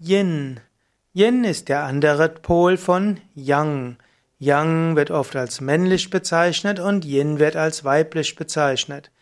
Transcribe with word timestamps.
Yin. 0.00 0.58
Yin 1.12 1.44
ist 1.44 1.68
der 1.68 1.84
andere 1.84 2.28
Pol 2.28 2.76
von 2.76 3.20
Yang. 3.36 3.96
Yang 4.40 4.96
wird 4.96 5.12
oft 5.12 5.36
als 5.36 5.60
männlich 5.60 6.10
bezeichnet 6.10 6.80
und 6.80 7.04
Yin 7.04 7.38
wird 7.38 7.54
als 7.54 7.84
weiblich 7.84 8.34
bezeichnet. 8.34 9.12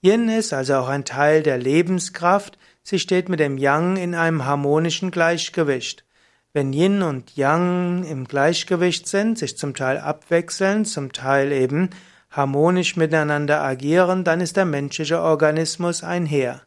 Yin 0.00 0.30
ist 0.30 0.54
also 0.54 0.76
auch 0.76 0.88
ein 0.88 1.04
Teil 1.04 1.42
der 1.42 1.58
Lebenskraft. 1.58 2.56
Sie 2.82 2.98
steht 2.98 3.28
mit 3.28 3.40
dem 3.40 3.58
Yang 3.58 3.98
in 3.98 4.14
einem 4.14 4.46
harmonischen 4.46 5.10
Gleichgewicht. 5.10 6.06
Wenn 6.54 6.72
Yin 6.72 7.02
und 7.02 7.36
Yang 7.36 8.04
im 8.04 8.26
Gleichgewicht 8.26 9.06
sind, 9.06 9.38
sich 9.38 9.58
zum 9.58 9.74
Teil 9.74 9.98
abwechseln, 9.98 10.86
zum 10.86 11.12
Teil 11.12 11.52
eben 11.52 11.90
harmonisch 12.30 12.96
miteinander 12.96 13.60
agieren, 13.60 14.24
dann 14.24 14.40
ist 14.40 14.56
der 14.56 14.64
menschliche 14.64 15.20
Organismus 15.20 16.02
ein 16.02 16.24
Heer. 16.24 16.62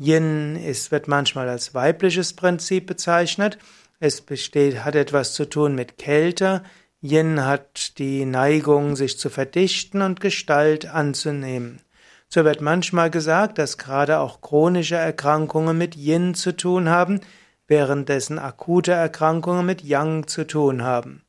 Yin 0.00 0.56
ist, 0.56 0.90
wird 0.90 1.08
manchmal 1.08 1.50
als 1.50 1.74
weibliches 1.74 2.32
Prinzip 2.32 2.86
bezeichnet. 2.86 3.58
Es 3.98 4.22
besteht, 4.22 4.82
hat 4.82 4.94
etwas 4.94 5.34
zu 5.34 5.44
tun 5.44 5.74
mit 5.74 5.98
Kälte. 5.98 6.62
Yin 7.02 7.44
hat 7.44 7.98
die 7.98 8.24
Neigung, 8.24 8.96
sich 8.96 9.18
zu 9.18 9.28
verdichten 9.28 10.00
und 10.00 10.20
Gestalt 10.20 10.86
anzunehmen. 10.86 11.82
So 12.28 12.44
wird 12.46 12.62
manchmal 12.62 13.10
gesagt, 13.10 13.58
dass 13.58 13.76
gerade 13.76 14.20
auch 14.20 14.40
chronische 14.40 14.96
Erkrankungen 14.96 15.76
mit 15.76 15.96
Yin 15.96 16.34
zu 16.34 16.56
tun 16.56 16.88
haben, 16.88 17.20
währenddessen 17.66 18.38
akute 18.38 18.92
Erkrankungen 18.92 19.66
mit 19.66 19.82
Yang 19.82 20.28
zu 20.28 20.46
tun 20.46 20.82
haben. 20.82 21.24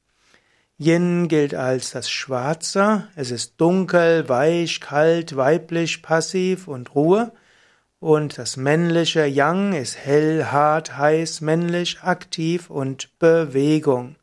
Yin 0.77 1.27
gilt 1.27 1.53
als 1.53 1.91
das 1.91 2.09
Schwarze, 2.09 3.07
es 3.15 3.31
ist 3.31 3.59
dunkel, 3.59 4.29
weich, 4.29 4.79
kalt, 4.79 5.35
weiblich, 5.35 6.01
passiv 6.01 6.69
und 6.69 6.95
Ruhe. 6.95 7.33
Und 8.01 8.39
das 8.39 8.57
männliche 8.57 9.27
Yang 9.27 9.73
ist 9.73 9.95
hell, 9.95 10.45
hart, 10.45 10.97
heiß, 10.97 11.41
männlich, 11.41 12.01
aktiv 12.01 12.71
und 12.71 13.19
Bewegung. 13.19 14.15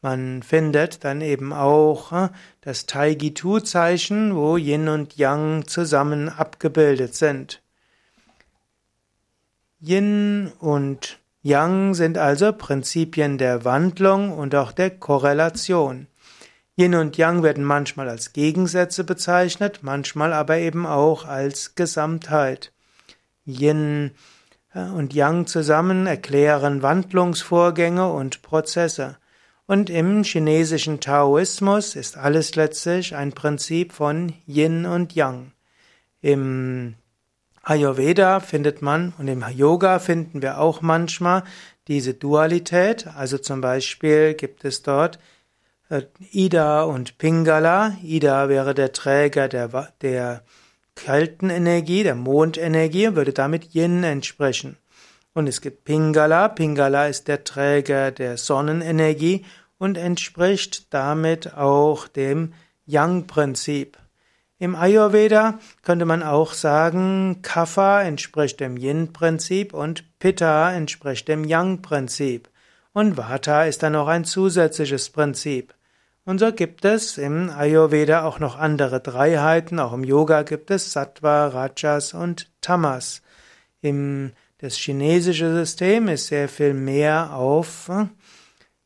Man 0.00 0.42
findet 0.42 1.04
dann 1.04 1.20
eben 1.20 1.52
auch 1.52 2.10
äh, 2.12 2.28
das 2.62 2.86
Taigitu-Zeichen, 2.86 4.34
wo 4.34 4.56
Yin 4.56 4.88
und 4.88 5.18
Yang 5.18 5.66
zusammen 5.66 6.30
abgebildet 6.30 7.14
sind. 7.14 7.60
Yin 9.78 10.50
und 10.58 11.18
Yang 11.42 11.92
sind 11.92 12.16
also 12.16 12.50
Prinzipien 12.54 13.36
der 13.36 13.66
Wandlung 13.66 14.32
und 14.32 14.54
auch 14.54 14.72
der 14.72 14.88
Korrelation. 14.88 16.06
Yin 16.78 16.94
und 16.94 17.18
Yang 17.18 17.42
werden 17.42 17.64
manchmal 17.64 18.08
als 18.08 18.32
Gegensätze 18.32 19.04
bezeichnet, 19.04 19.80
manchmal 19.82 20.32
aber 20.32 20.56
eben 20.56 20.86
auch 20.86 21.26
als 21.26 21.74
Gesamtheit. 21.74 22.72
Yin 23.46 24.12
und 24.74 25.12
Yang 25.14 25.46
zusammen 25.46 26.06
erklären 26.06 26.82
Wandlungsvorgänge 26.82 28.10
und 28.10 28.42
Prozesse. 28.42 29.16
Und 29.66 29.90
im 29.90 30.24
chinesischen 30.24 31.00
Taoismus 31.00 31.94
ist 31.94 32.16
alles 32.16 32.56
letztlich 32.56 33.14
ein 33.14 33.32
Prinzip 33.32 33.92
von 33.92 34.32
Yin 34.46 34.86
und 34.86 35.14
Yang. 35.14 35.52
Im 36.20 36.94
Ayurveda 37.62 38.40
findet 38.40 38.82
man 38.82 39.12
und 39.18 39.28
im 39.28 39.44
Yoga 39.54 39.98
finden 39.98 40.42
wir 40.42 40.58
auch 40.58 40.82
manchmal 40.82 41.44
diese 41.86 42.14
Dualität. 42.14 43.06
Also 43.06 43.38
zum 43.38 43.60
Beispiel 43.60 44.34
gibt 44.34 44.64
es 44.64 44.82
dort 44.82 45.18
äh, 45.88 46.02
Ida 46.32 46.82
und 46.82 47.18
Pingala. 47.18 47.96
Ida 48.02 48.48
wäre 48.48 48.74
der 48.74 48.92
Träger 48.92 49.48
der, 49.48 49.92
der 50.00 50.42
kalten 51.02 51.50
Energie, 51.50 52.04
der 52.04 52.14
Mondenergie, 52.14 53.14
würde 53.16 53.32
damit 53.32 53.74
Yin 53.74 54.04
entsprechen. 54.04 54.76
Und 55.34 55.48
es 55.48 55.60
gibt 55.60 55.84
Pingala. 55.84 56.48
Pingala 56.48 57.08
ist 57.08 57.26
der 57.26 57.42
Träger 57.42 58.12
der 58.12 58.36
Sonnenenergie 58.36 59.44
und 59.78 59.98
entspricht 59.98 60.92
damit 60.94 61.54
auch 61.54 62.06
dem 62.06 62.52
Yang-Prinzip. 62.86 63.98
Im 64.58 64.76
Ayurveda 64.76 65.58
könnte 65.82 66.04
man 66.04 66.22
auch 66.22 66.52
sagen, 66.52 67.40
Kapha 67.42 68.02
entspricht 68.02 68.60
dem 68.60 68.76
Yin-Prinzip 68.76 69.74
und 69.74 70.04
Pitta 70.20 70.72
entspricht 70.72 71.26
dem 71.26 71.42
Yang-Prinzip. 71.44 72.48
Und 72.92 73.16
Vata 73.16 73.64
ist 73.64 73.82
dann 73.82 73.94
noch 73.94 74.06
ein 74.06 74.24
zusätzliches 74.24 75.10
Prinzip. 75.10 75.74
Und 76.24 76.38
so 76.38 76.52
gibt 76.52 76.84
es 76.84 77.18
im 77.18 77.50
Ayurveda 77.50 78.24
auch 78.24 78.38
noch 78.38 78.56
andere 78.56 79.00
Dreiheiten. 79.00 79.80
Auch 79.80 79.92
im 79.92 80.04
Yoga 80.04 80.42
gibt 80.42 80.70
es 80.70 80.92
Sattva, 80.92 81.48
Rajas 81.48 82.14
und 82.14 82.48
Tamas. 82.60 83.22
Im, 83.80 84.32
das 84.58 84.76
chinesische 84.76 85.52
System 85.52 86.06
ist 86.06 86.28
sehr 86.28 86.48
viel 86.48 86.74
mehr 86.74 87.34
auf 87.34 87.88
äh, 87.88 88.06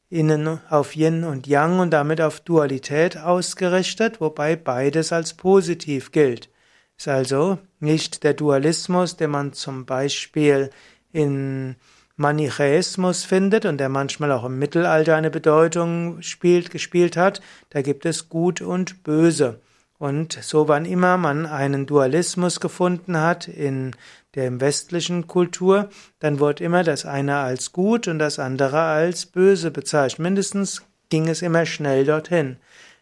Innen, 0.09 0.61
auf 0.71 0.97
Yin 0.97 1.25
und 1.25 1.47
Yang 1.47 1.81
und 1.81 1.91
damit 1.91 2.23
auf 2.23 2.41
Dualität 2.41 3.19
ausgerichtet, 3.19 4.21
wobei 4.21 4.57
beides 4.57 5.13
als 5.13 5.35
positiv 5.35 6.13
gilt. 6.13 6.49
Ist 6.97 7.09
also 7.09 7.59
nicht 7.81 8.23
der 8.25 8.33
Dualismus, 8.33 9.17
den 9.17 9.31
man 9.31 9.53
zum 9.53 9.85
Beispiel 9.85 10.71
in 11.13 11.77
Manichäismus 12.17 13.25
findet 13.25 13.67
und 13.67 13.79
der 13.79 13.89
manchmal 13.89 14.33
auch 14.33 14.45
im 14.45 14.59
Mittelalter 14.59 15.17
eine 15.17 15.31
Bedeutung 15.31 16.23
spielt, 16.23 16.71
gespielt 16.71 17.17
hat, 17.17 17.43
da 17.71 17.83
gibt 17.83 18.07
es 18.07 18.29
Gut 18.29 18.61
und 18.61 19.05
Böse. 19.05 19.61
Und 19.99 20.39
so 20.43 20.69
wann 20.69 20.85
immer 20.85 21.17
man 21.17 21.47
einen 21.47 21.87
Dualismus 21.87 22.61
gefunden 22.61 23.19
hat 23.19 23.49
in 23.49 23.95
der 24.35 24.61
westlichen 24.61 25.27
Kultur, 25.27 25.89
dann 26.19 26.39
wurde 26.39 26.65
immer 26.65 26.85
das 26.85 27.07
eine 27.07 27.37
als 27.39 27.73
gut 27.73 28.07
und 28.07 28.19
das 28.19 28.39
andere 28.39 28.81
als 28.83 29.27
böse 29.27 29.71
bezeichnet. 29.71 30.19
Mindestens 30.19 30.83
ging 31.09 31.29
es 31.29 31.41
immer 31.41 31.65
schnell 31.65 32.05
dorthin. 32.05 32.57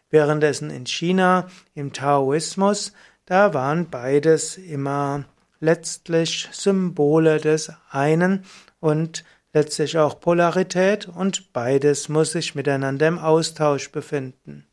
Währenddessen 0.09 0.69
in 0.69 0.85
China, 0.85 1.47
im 1.73 1.91
Taoismus, 1.91 2.93
da 3.25 3.53
waren 3.53 3.89
beides 3.89 4.57
immer 4.57 5.25
letztlich 5.59 6.47
Symbole 6.51 7.39
des 7.39 7.71
einen 7.89 8.45
und 8.85 9.23
letztlich 9.51 9.97
auch 9.97 10.19
Polarität 10.19 11.07
und 11.07 11.53
beides 11.53 12.07
muss 12.07 12.33
sich 12.33 12.53
miteinander 12.53 13.07
im 13.07 13.17
Austausch 13.17 13.91
befinden. 13.91 14.67